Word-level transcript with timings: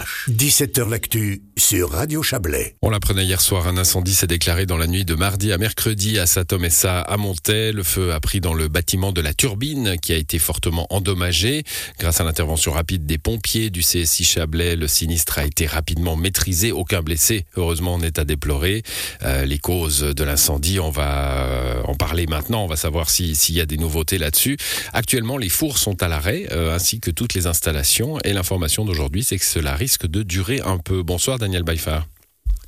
пейзаж. 0.00 0.19
17h 0.30 0.88
L'actu 0.88 1.42
sur 1.56 1.90
Radio 1.90 2.22
Chablais. 2.22 2.76
On 2.82 2.90
l'apprenait 2.90 3.24
hier 3.24 3.40
soir, 3.40 3.66
un 3.66 3.76
incendie 3.76 4.14
s'est 4.14 4.28
déclaré 4.28 4.64
dans 4.64 4.76
la 4.76 4.86
nuit 4.86 5.04
de 5.04 5.14
mardi 5.14 5.52
à 5.52 5.58
mercredi 5.58 6.20
à 6.20 6.26
Satom-Essa 6.26 7.00
à 7.00 7.16
Montais. 7.16 7.72
Le 7.72 7.82
feu 7.82 8.12
a 8.12 8.20
pris 8.20 8.40
dans 8.40 8.54
le 8.54 8.68
bâtiment 8.68 9.10
de 9.10 9.20
la 9.20 9.34
turbine 9.34 9.96
qui 10.00 10.12
a 10.12 10.16
été 10.16 10.38
fortement 10.38 10.86
endommagé. 10.90 11.64
Grâce 11.98 12.20
à 12.20 12.24
l'intervention 12.24 12.70
rapide 12.70 13.06
des 13.06 13.18
pompiers 13.18 13.70
du 13.70 13.80
CSI 13.80 14.22
Chablais, 14.22 14.76
le 14.76 14.86
sinistre 14.86 15.38
a 15.40 15.44
été 15.44 15.66
rapidement 15.66 16.14
maîtrisé. 16.14 16.70
Aucun 16.70 17.02
blessé, 17.02 17.44
heureusement, 17.56 17.98
n'est 17.98 18.18
à 18.18 18.24
déplorer. 18.24 18.84
Euh, 19.22 19.44
les 19.44 19.58
causes 19.58 20.00
de 20.00 20.24
l'incendie, 20.24 20.78
on 20.78 20.90
va 20.90 21.44
euh, 21.44 21.82
en 21.84 21.94
parler 21.94 22.26
maintenant. 22.26 22.64
On 22.64 22.68
va 22.68 22.76
savoir 22.76 23.10
s'il 23.10 23.36
y 23.50 23.60
a 23.60 23.66
des 23.66 23.78
nouveautés 23.78 24.18
là-dessus. 24.18 24.56
Actuellement, 24.92 25.38
les 25.38 25.48
fours 25.48 25.76
sont 25.76 26.02
à 26.04 26.08
l'arrêt, 26.08 26.46
euh, 26.52 26.72
ainsi 26.72 27.00
que 27.00 27.10
toutes 27.10 27.34
les 27.34 27.48
installations. 27.48 28.18
Et 28.24 28.32
l'information 28.32 28.84
d'aujourd'hui, 28.84 29.24
c'est 29.24 29.38
que 29.38 29.44
cela 29.44 29.74
risque 29.74 30.06
de 30.06 30.19
durer 30.22 30.60
un 30.60 30.78
peu. 30.78 31.02
Bonsoir 31.02 31.38
Daniel 31.38 31.62
Baifar. 31.62 32.06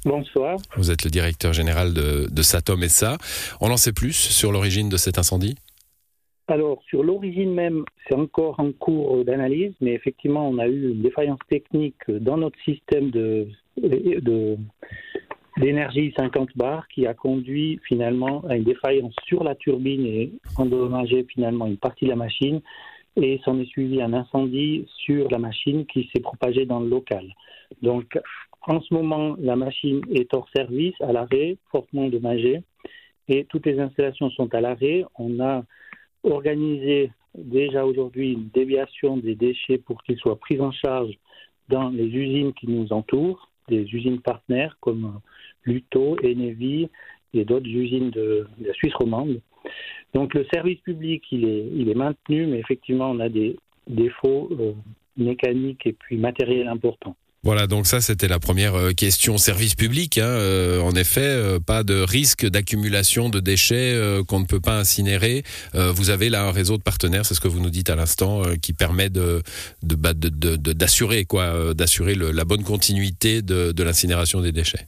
Bonsoir. 0.04 0.56
Vous 0.76 0.90
êtes 0.90 1.04
le 1.04 1.10
directeur 1.10 1.52
général 1.52 1.94
de, 1.94 2.28
de 2.30 2.42
Satom 2.42 2.82
SA. 2.88 3.18
On 3.60 3.70
en 3.70 3.76
sait 3.76 3.92
plus 3.92 4.14
sur 4.14 4.50
l'origine 4.50 4.88
de 4.88 4.96
cet 4.96 5.18
incendie? 5.18 5.54
Alors, 6.48 6.82
sur 6.88 7.04
l'origine 7.04 7.54
même, 7.54 7.84
c'est 8.06 8.16
encore 8.16 8.58
en 8.58 8.72
cours 8.72 9.24
d'analyse, 9.24 9.72
mais 9.80 9.92
effectivement, 9.92 10.48
on 10.48 10.58
a 10.58 10.66
eu 10.66 10.90
une 10.90 11.02
défaillance 11.02 11.38
technique 11.48 12.02
dans 12.08 12.36
notre 12.36 12.58
système 12.64 13.10
de, 13.10 13.46
d'énergie 15.56 16.12
50 16.16 16.50
bar 16.56 16.88
qui 16.88 17.06
a 17.06 17.14
conduit 17.14 17.80
finalement 17.86 18.42
à 18.48 18.56
une 18.56 18.64
défaillance 18.64 19.14
sur 19.24 19.44
la 19.44 19.54
turbine 19.54 20.04
et 20.04 20.32
endommagé 20.56 21.24
finalement 21.32 21.66
une 21.66 21.76
partie 21.76 22.06
de 22.06 22.10
la 22.10 22.16
machine 22.16 22.60
et 23.16 23.40
s'en 23.44 23.58
est 23.58 23.66
suivi 23.66 24.00
un 24.00 24.12
incendie 24.12 24.86
sur 25.04 25.30
la 25.30 25.38
machine 25.38 25.86
qui 25.86 26.08
s'est 26.12 26.22
propagé 26.22 26.64
dans 26.64 26.80
le 26.80 26.88
local. 26.88 27.26
Donc 27.82 28.18
en 28.62 28.80
ce 28.80 28.94
moment, 28.94 29.36
la 29.40 29.56
machine 29.56 30.02
est 30.10 30.32
hors 30.34 30.48
service, 30.54 30.94
à 31.00 31.12
l'arrêt, 31.12 31.56
fortement 31.70 32.04
endommagée, 32.04 32.62
et 33.28 33.44
toutes 33.44 33.66
les 33.66 33.80
installations 33.80 34.30
sont 34.30 34.52
à 34.54 34.60
l'arrêt. 34.60 35.04
On 35.18 35.40
a 35.40 35.64
organisé 36.22 37.10
déjà 37.34 37.84
aujourd'hui 37.84 38.32
une 38.32 38.48
déviation 38.48 39.16
des 39.16 39.34
déchets 39.34 39.78
pour 39.78 40.02
qu'ils 40.02 40.18
soient 40.18 40.38
pris 40.38 40.60
en 40.60 40.70
charge 40.70 41.12
dans 41.68 41.88
les 41.90 42.06
usines 42.06 42.52
qui 42.52 42.68
nous 42.68 42.92
entourent, 42.92 43.50
des 43.68 43.82
usines 43.82 44.20
partenaires 44.20 44.76
comme 44.80 45.20
Luto, 45.64 46.16
Enevi 46.22 46.88
et 47.34 47.44
d'autres 47.44 47.68
usines 47.68 48.10
de, 48.10 48.46
la 48.60 48.74
Suisse 48.74 48.94
romande. 48.94 49.40
Donc 50.14 50.34
le 50.34 50.44
service 50.52 50.80
public, 50.80 51.22
il 51.32 51.44
est, 51.44 51.94
maintenu, 51.94 52.46
mais 52.46 52.58
effectivement, 52.58 53.10
on 53.10 53.20
a 53.20 53.28
des 53.28 53.56
défauts 53.88 54.48
euh, 54.52 54.72
mécaniques 55.16 55.86
et 55.86 55.92
puis 55.92 56.16
matériels 56.16 56.68
importants. 56.68 57.16
Voilà, 57.44 57.66
donc 57.66 57.86
ça 57.88 58.00
c'était 58.00 58.28
la 58.28 58.38
première 58.38 58.76
euh, 58.76 58.92
question 58.92 59.36
service 59.36 59.74
public. 59.74 60.18
Hein, 60.18 60.26
euh, 60.26 60.80
en 60.80 60.92
effet, 60.92 61.58
pas 61.66 61.82
de 61.82 61.94
risque 61.94 62.46
d'accumulation 62.46 63.30
de 63.30 63.40
déchets 63.40 63.98
qu'on 64.28 64.40
ne 64.40 64.46
peut 64.46 64.60
pas 64.60 64.78
incinérer. 64.78 65.42
vous 65.74 66.10
avez 66.10 66.28
là 66.28 66.46
un 66.46 66.52
réseau 66.52 66.76
de 66.76 66.82
partenaires, 66.82 67.24
c'est 67.26 67.34
ce 67.34 67.40
que 67.40 67.48
vous 67.48 67.60
nous 67.60 67.70
dites 67.70 67.90
à 67.90 67.96
l'instant, 67.96 68.42
qui 68.60 68.74
permet 68.74 69.08
de 69.08 69.42
bah, 69.82 70.12
d'assurer 70.14 71.24
quoi, 71.24 71.74
d'assurer 71.74 72.14
la 72.14 72.44
bonne 72.44 72.62
continuité 72.62 73.42
de 73.42 73.82
l'incinération 73.82 74.40
des 74.40 74.52
déchets. 74.52 74.86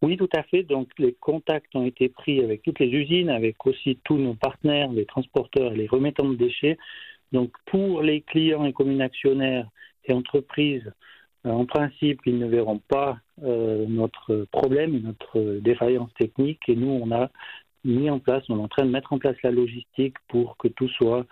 Oui, 0.00 0.16
tout 0.16 0.28
à 0.34 0.42
fait. 0.44 0.62
Donc, 0.62 0.88
les 0.98 1.12
contacts 1.12 1.74
ont 1.74 1.84
été 1.84 2.08
pris 2.08 2.42
avec 2.42 2.62
toutes 2.62 2.78
les 2.78 2.88
usines, 2.88 3.30
avec 3.30 3.66
aussi 3.66 3.98
tous 4.04 4.16
nos 4.16 4.34
partenaires, 4.34 4.92
les 4.92 5.06
transporteurs 5.06 5.72
et 5.72 5.76
les 5.76 5.88
remettants 5.88 6.28
de 6.28 6.36
déchets. 6.36 6.78
Donc, 7.32 7.52
pour 7.66 8.02
les 8.02 8.20
clients 8.22 8.64
et 8.64 8.72
communes 8.72 9.02
actionnaires 9.02 9.68
et 10.04 10.12
entreprises, 10.12 10.90
euh, 11.46 11.50
en 11.50 11.66
principe, 11.66 12.20
ils 12.26 12.38
ne 12.38 12.46
verront 12.46 12.80
pas 12.88 13.18
euh, 13.42 13.86
notre 13.88 14.46
problème 14.52 15.00
notre 15.00 15.60
défaillance 15.60 16.10
technique. 16.18 16.60
Et 16.68 16.76
nous, 16.76 17.00
on 17.02 17.10
a 17.12 17.30
mis 17.84 18.10
en 18.10 18.18
place, 18.18 18.44
on 18.48 18.58
est 18.58 18.62
en 18.62 18.68
train 18.68 18.84
de 18.84 18.90
mettre 18.90 19.12
en 19.12 19.18
place 19.18 19.36
la 19.42 19.50
logistique 19.50 20.14
pour 20.28 20.56
que 20.56 20.68
tout 20.68 20.88
soit 20.88 21.26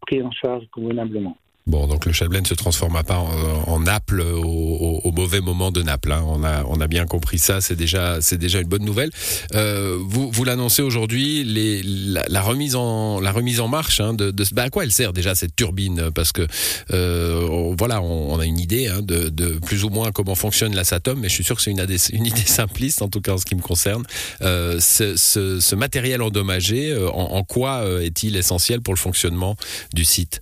pris 0.00 0.22
en 0.22 0.30
charge 0.30 0.64
convenablement. 0.70 1.36
Bon, 1.66 1.86
donc 1.86 2.04
le 2.04 2.12
Chablais 2.12 2.42
ne 2.42 2.46
se 2.46 2.54
transforma 2.54 3.02
pas 3.02 3.16
en, 3.16 3.80
Naples 3.80 4.20
au, 4.20 5.03
moment 5.40 5.70
de 5.70 5.82
Naples. 5.82 6.12
Hein. 6.12 6.24
On 6.68 6.80
a 6.80 6.86
bien 6.86 7.06
compris 7.06 7.38
ça. 7.38 7.60
C'est 7.60 7.76
déjà 7.76 8.20
une 8.60 8.68
bonne 8.68 8.84
nouvelle. 8.84 9.10
Euh, 9.54 9.98
vous 10.00 10.44
l'annoncez 10.44 10.82
aujourd'hui, 10.82 11.44
la, 11.44 12.42
remise 12.42 12.74
en 12.74 13.68
marche 13.68 14.00
hein, 14.00 14.14
de, 14.14 14.32
bah, 14.52 14.64
à 14.64 14.70
quoi 14.70 14.84
elle 14.84 14.92
sert 14.92 15.12
déjà 15.12 15.34
cette 15.34 15.56
turbine? 15.56 16.10
Parce 16.14 16.32
que 16.32 16.46
euh, 16.92 17.74
voilà, 17.78 18.02
on, 18.02 18.38
a 18.38 18.44
une 18.44 18.58
idée 18.58 18.88
hein, 18.88 19.00
de, 19.02 19.58
plus 19.64 19.84
ou 19.84 19.90
moins 19.90 20.12
comment 20.12 20.34
fonctionne 20.34 20.74
la 20.74 20.84
Satom, 20.84 21.18
mais 21.20 21.28
je 21.28 21.34
suis 21.34 21.44
sûr 21.44 21.56
que 21.56 21.62
c'est 21.62 21.70
une, 21.70 21.80
idée 22.26 22.40
simpliste 22.46 23.02
en 23.02 23.08
tout 23.08 23.20
cas 23.20 23.32
en 23.32 23.38
ce 23.38 23.44
qui 23.44 23.54
me 23.54 23.62
concerne. 23.62 24.04
Euh, 24.42 24.78
ce, 24.80 25.74
matériel 25.74 26.22
endommagé, 26.22 26.96
en, 27.12 27.42
quoi 27.42 27.84
est-il 28.00 28.36
essentiel 28.36 28.80
pour 28.80 28.94
le 28.94 28.98
fonctionnement 28.98 29.56
du 29.92 30.04
site? 30.04 30.40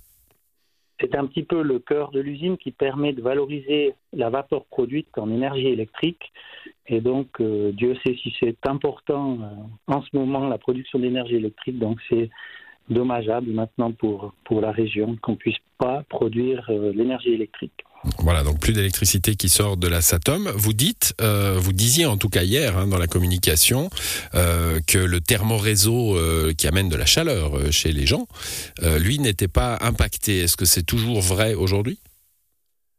C'est 1.03 1.15
un 1.15 1.25
petit 1.25 1.43
peu 1.43 1.61
le 1.61 1.79
cœur 1.79 2.11
de 2.11 2.21
l'usine 2.21 2.57
qui 2.57 2.71
permet 2.71 3.11
de 3.11 3.21
valoriser 3.21 3.93
la 4.13 4.29
vapeur 4.29 4.63
produite 4.65 5.09
en 5.17 5.29
énergie 5.29 5.67
électrique. 5.67 6.31
Et 6.87 7.01
donc, 7.01 7.27
euh, 7.41 7.71
Dieu 7.73 7.95
sait 8.05 8.15
si 8.15 8.33
c'est 8.39 8.57
important 8.67 9.37
euh, 9.41 9.93
en 9.93 10.01
ce 10.01 10.09
moment 10.13 10.47
la 10.47 10.57
production 10.57 10.99
d'énergie 10.99 11.35
électrique. 11.35 11.77
Donc, 11.77 11.99
c'est 12.09 12.29
dommageable 12.89 13.51
maintenant 13.51 13.91
pour, 13.91 14.33
la 14.49 14.71
région 14.71 15.17
qu'on 15.21 15.33
ne 15.33 15.37
puisse 15.37 15.57
pas 15.77 16.03
produire 16.07 16.65
euh, 16.69 16.93
l'énergie 16.93 17.33
électrique. 17.33 17.83
Voilà, 18.19 18.43
donc 18.43 18.59
plus 18.59 18.73
d'électricité 18.73 19.35
qui 19.35 19.47
sort 19.47 19.77
de 19.77 19.87
la 19.87 20.01
Satom. 20.01 20.49
Vous 20.55 20.73
dites, 20.73 21.13
euh, 21.21 21.55
vous 21.57 21.71
disiez 21.71 22.05
en 22.05 22.17
tout 22.17 22.27
cas 22.27 22.43
hier 22.43 22.77
hein, 22.77 22.87
dans 22.87 22.97
la 22.97 23.07
communication 23.07 23.89
euh, 24.35 24.79
que 24.85 24.97
le 24.97 25.21
thermoréseau 25.21 26.17
euh, 26.17 26.53
qui 26.53 26.67
amène 26.67 26.89
de 26.89 26.97
la 26.97 27.05
chaleur 27.05 27.71
chez 27.71 27.91
les 27.91 28.05
gens, 28.05 28.27
lui 28.99 29.19
n'était 29.19 29.47
pas 29.47 29.77
impacté. 29.81 30.39
Est-ce 30.39 30.57
que 30.57 30.65
c'est 30.65 30.83
toujours 30.83 31.21
vrai 31.21 31.53
aujourd'hui? 31.53 31.99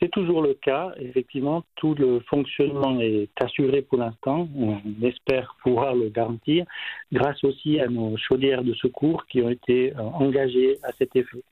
C'est 0.00 0.10
toujours 0.10 0.42
le 0.42 0.54
cas. 0.54 0.92
Effectivement, 0.98 1.64
tout 1.76 1.94
le 1.94 2.20
fonctionnement 2.28 3.00
est 3.00 3.28
assuré 3.40 3.82
pour 3.82 3.98
l'instant. 3.98 4.48
On 4.56 4.80
espère 5.02 5.56
pouvoir 5.62 5.94
le 5.94 6.08
garantir 6.08 6.64
grâce 7.12 7.42
aussi 7.44 7.78
à 7.78 7.88
nos 7.88 8.16
chaudières 8.16 8.64
de 8.64 8.74
secours 8.74 9.26
qui 9.26 9.42
ont 9.42 9.50
été 9.50 9.92
engagées 9.96 10.78
à 10.82 10.92
cet 10.92 11.14
effet. 11.16 11.42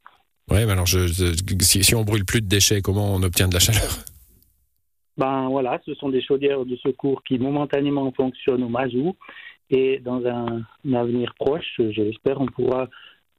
Oui, 0.52 0.66
mais 0.66 0.72
alors 0.72 0.86
je, 0.86 1.06
si, 1.60 1.82
si, 1.82 1.94
on 1.94 2.04
brûle 2.04 2.26
plus 2.26 2.42
de 2.42 2.46
déchets, 2.46 2.82
comment 2.82 3.14
on 3.14 3.22
obtient 3.22 3.48
de 3.48 3.54
la 3.54 3.60
chaleur? 3.60 3.90
Ben 5.16 5.48
voilà, 5.48 5.80
ce 5.86 5.94
sont 5.94 6.10
des 6.10 6.22
chaudières 6.22 6.64
de 6.66 6.76
secours 6.76 7.22
qui 7.22 7.38
momentanément 7.38 8.10
fonctionnent 8.12 8.62
au 8.62 8.68
mazout 8.68 9.16
et 9.70 9.98
dans 9.98 10.24
un, 10.26 10.62
avenir 10.94 11.34
proche, 11.38 11.72
je 11.78 12.02
l'espère, 12.02 12.40
on 12.40 12.46
pourra 12.46 12.88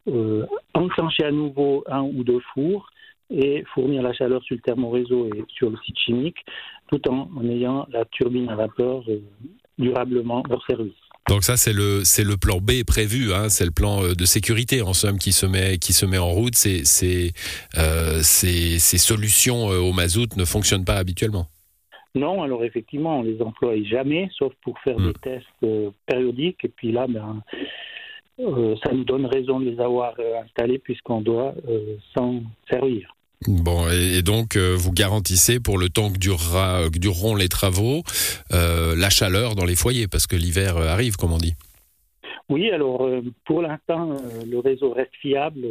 euh, 0.07 0.45
enclencher 0.73 1.25
à 1.25 1.31
nouveau 1.31 1.83
un 1.87 2.01
ou 2.01 2.23
deux 2.23 2.41
fours 2.53 2.89
et 3.29 3.63
fournir 3.73 4.01
la 4.01 4.13
chaleur 4.13 4.43
sur 4.43 4.55
le 4.55 4.61
thermoréseau 4.61 5.27
et 5.27 5.43
sur 5.49 5.69
le 5.69 5.77
site 5.85 5.97
chimique, 5.99 6.43
tout 6.89 7.07
en, 7.09 7.29
en 7.35 7.45
ayant 7.47 7.85
la 7.91 8.05
turbine 8.05 8.49
à 8.49 8.55
vapeur 8.55 9.03
euh, 9.07 9.21
durablement 9.77 10.43
hors 10.49 10.65
service. 10.65 11.02
Donc 11.29 11.43
ça 11.43 11.55
c'est 11.55 11.71
le 11.71 12.03
c'est 12.03 12.25
le 12.25 12.35
plan 12.35 12.57
B 12.57 12.83
prévu, 12.85 13.33
hein, 13.33 13.47
c'est 13.47 13.63
le 13.63 13.71
plan 13.71 14.03
euh, 14.03 14.13
de 14.13 14.25
sécurité 14.25 14.81
en 14.81 14.93
somme 14.93 15.17
qui 15.17 15.31
se 15.31 15.45
met 15.45 15.77
qui 15.77 15.93
se 15.93 16.05
met 16.05 16.17
en 16.17 16.29
route. 16.29 16.55
Ces 16.55 16.83
ces, 16.83 17.31
euh, 17.77 18.19
ces, 18.21 18.77
ces 18.77 18.97
solutions 18.97 19.71
euh, 19.71 19.79
au 19.79 19.93
mazout 19.93 20.35
ne 20.35 20.43
fonctionnent 20.43 20.83
pas 20.83 20.95
habituellement. 20.95 21.47
Non, 22.15 22.43
alors 22.43 22.63
effectivement, 22.63 23.19
on 23.19 23.23
les 23.23 23.41
emploie 23.41 23.81
jamais, 23.83 24.29
sauf 24.37 24.53
pour 24.61 24.77
faire 24.79 24.97
des 24.97 25.09
hmm. 25.09 25.13
tests 25.23 25.47
euh, 25.63 25.89
périodiques. 26.05 26.63
Et 26.65 26.69
puis 26.69 26.91
là, 26.91 27.07
ben, 27.07 27.41
euh, 28.39 28.75
ça 28.83 28.91
nous 28.91 29.05
donne 29.05 29.25
raison 29.25 29.59
de 29.61 29.69
les 29.69 29.79
avoir 29.79 30.15
installés 30.43 30.77
puisqu'on 30.77 31.21
doit 31.21 31.55
s'en 32.15 32.43
servir. 32.69 33.15
Bon, 33.47 33.87
et, 33.89 34.21
donc 34.21 34.55
euh, 34.55 34.75
vous 34.77 34.91
garantissez 34.91 35.59
pour 35.59 35.77
le 35.77 35.89
temps 35.89 36.11
que, 36.11 36.17
que 36.89 36.99
dureront 36.99 37.35
les 37.35 37.49
travaux 37.49 38.03
euh, 38.51 38.95
la 38.95 39.09
chaleur 39.09 39.55
dans 39.55 39.65
les 39.65 39.75
foyers, 39.75 40.07
parce 40.07 40.27
que 40.27 40.35
l'hiver 40.35 40.77
euh, 40.77 40.87
arrive, 40.87 41.15
comme 41.15 41.33
on 41.33 41.37
dit. 41.37 41.53
Oui, 42.49 42.69
alors 42.71 43.09
pour 43.45 43.61
l'instant, 43.61 44.17
le 44.45 44.59
réseau 44.59 44.91
reste 44.91 45.15
fiable. 45.21 45.65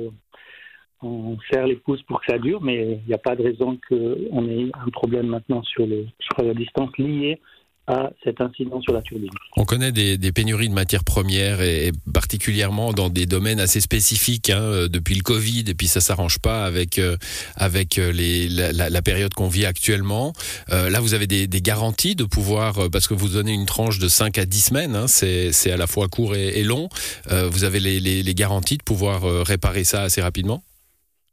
On 1.03 1.37
serre 1.51 1.67
les 1.67 1.77
pouces 1.77 2.03
pour 2.03 2.21
que 2.21 2.27
ça 2.33 2.39
dure, 2.39 2.63
mais 2.63 3.01
il 3.05 3.09
n'y 3.09 3.15
a 3.15 3.19
pas 3.19 3.37
de 3.37 3.43
raison 3.43 3.79
qu'on 3.89 4.49
ait 4.49 4.71
un 4.73 4.91
problème 4.91 5.27
maintenant 5.27 5.63
sur, 5.65 5.87
le, 5.87 6.07
sur 6.21 6.45
la 6.45 6.55
distance 6.55 6.91
liée 6.97 7.41
à 7.87 8.11
cet 8.23 8.41
incident 8.41 8.81
sur 8.81 8.93
la 8.93 9.03
turbine. 9.03 9.31
On 9.57 9.65
connaît 9.65 9.91
des, 9.91 10.33
pénuries 10.33 10.69
de 10.69 10.75
matières 10.75 11.05
premières 11.05 11.61
et, 11.61 11.91
particulièrement 12.13 12.93
dans 12.93 13.09
des 13.09 13.27
domaines 13.27 13.59
assez 13.59 13.81
spécifiques 13.81 14.51
hein, 14.51 14.61
euh, 14.61 14.89
depuis 14.89 15.17
le 15.17 15.23
Covid 15.23 15.65
et 15.67 15.75
puis 15.75 15.89
ça 15.89 16.01
s'arrange 16.01 16.39
pas 16.39 16.65
avec 16.65 16.99
euh, 16.99 17.17
avec 17.57 17.99
euh, 17.99 18.13
la, 18.13 19.03
période 19.03 19.35
qu'on 19.35 19.49
vit 19.49 19.67
actuellement. 19.67 20.33
Là, 20.69 21.01
vous 21.01 21.15
avez 21.15 21.27
des, 21.27 21.49
garanties 21.61 22.15
de 22.15 22.25
pouvoir 22.25 22.89
parce 22.91 23.09
que 23.09 23.15
vous 23.15 23.29
donnez 23.29 23.53
une 23.53 23.67
tranche 23.67 23.99
de 23.99 24.09
5 24.09 24.39
à 24.39 24.47
10 24.47 24.61
semaines, 24.61 24.95
hein, 24.95 25.07
c'est 25.09 25.71
à 25.71 25.77
la 25.77 25.87
fois 25.89 26.07
court 26.07 26.37
et, 26.37 26.63
long. 26.63 26.89
Vous 27.29 27.65
avez 27.65 27.81
les, 27.81 27.99
les, 27.99 28.23
les, 28.23 28.35
garanties 28.35 28.79
de 28.79 28.83
pouvoir 28.83 29.23
réparer 29.45 29.83
ça 29.83 30.03
assez 30.03 30.23
rapidement? 30.23 30.63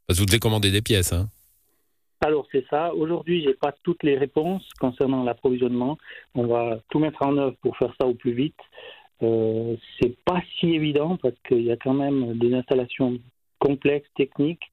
Parce 0.06 0.18
que 0.18 0.22
vous 0.22 0.26
devez 0.26 0.40
commander 0.40 0.72
des 0.72 0.82
pièces. 0.82 1.12
Hein. 1.12 1.28
Alors 2.22 2.46
c'est 2.52 2.66
ça. 2.68 2.94
Aujourd'hui, 2.94 3.42
j'ai 3.42 3.54
pas 3.54 3.72
toutes 3.82 4.02
les 4.02 4.16
réponses 4.16 4.68
concernant 4.78 5.24
l'approvisionnement. 5.24 5.96
On 6.34 6.46
va 6.46 6.80
tout 6.90 6.98
mettre 6.98 7.22
en 7.22 7.36
œuvre 7.38 7.56
pour 7.62 7.76
faire 7.78 7.94
ça 7.98 8.06
au 8.06 8.14
plus 8.14 8.32
vite. 8.32 8.60
Euh, 9.22 9.76
c'est 9.98 10.16
pas 10.24 10.40
si 10.58 10.74
évident 10.74 11.16
parce 11.16 11.34
qu'il 11.46 11.62
y 11.62 11.72
a 11.72 11.76
quand 11.76 11.94
même 11.94 12.38
des 12.38 12.54
installations 12.54 13.18
complexes, 13.58 14.08
techniques, 14.16 14.70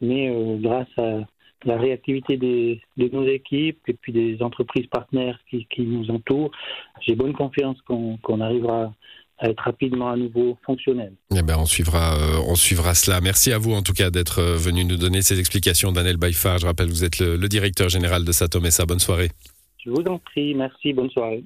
mais 0.00 0.28
euh, 0.28 0.56
grâce 0.58 0.88
à 0.98 1.20
la 1.64 1.76
réactivité 1.76 2.36
de 2.36 2.78
nos 2.96 3.26
équipes 3.26 3.80
et 3.88 3.94
puis 3.94 4.12
des 4.12 4.42
entreprises 4.42 4.86
partenaires 4.86 5.38
qui, 5.50 5.66
qui 5.66 5.82
nous 5.82 6.10
entourent, 6.10 6.52
j'ai 7.00 7.16
bonne 7.16 7.32
confiance 7.32 7.80
qu'on 7.82 8.40
arrivera 8.40 8.92
à 9.38 9.48
être 9.48 9.62
rapidement 9.62 10.10
à 10.10 10.16
nouveau 10.16 10.58
fonctionnel. 10.64 11.12
Eh 11.34 11.42
ben, 11.42 11.56
on 11.58 11.66
suivra, 11.66 12.16
euh, 12.16 12.40
on 12.46 12.54
suivra 12.54 12.94
cela. 12.94 13.20
Merci 13.20 13.52
à 13.52 13.58
vous 13.58 13.72
en 13.72 13.82
tout 13.82 13.92
cas 13.92 14.10
d'être 14.10 14.40
euh, 14.40 14.56
venu 14.56 14.84
nous 14.84 14.96
donner 14.96 15.22
ces 15.22 15.38
explications, 15.38 15.92
Daniel 15.92 16.16
Baïfar. 16.16 16.58
Je 16.58 16.66
rappelle, 16.66 16.88
vous 16.88 17.04
êtes 17.04 17.18
le, 17.18 17.36
le 17.36 17.48
directeur 17.48 17.88
général 17.88 18.24
de 18.24 18.32
Satom 18.32 18.64
et 18.66 18.70
Bonne 18.86 18.98
soirée. 18.98 19.30
Je 19.84 19.90
vous 19.90 20.02
en 20.08 20.18
prie, 20.18 20.54
merci, 20.54 20.92
bonne 20.92 21.10
soirée. 21.10 21.44